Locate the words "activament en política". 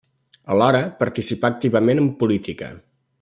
1.55-2.75